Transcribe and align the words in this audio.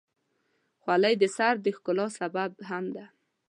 خولۍ 0.81 1.13
د 1.21 1.23
سر 1.35 1.53
د 1.61 1.67
ښکلا 1.75 2.07
سبب 2.19 2.51
هم 2.69 2.85
ده. 2.95 3.05